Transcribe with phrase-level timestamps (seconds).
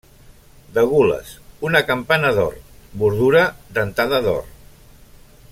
[0.77, 1.33] De gules,
[1.69, 2.57] una campana d'or;
[3.03, 3.45] bordura
[3.79, 4.43] dentada d'or.